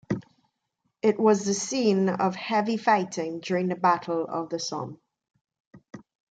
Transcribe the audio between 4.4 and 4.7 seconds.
the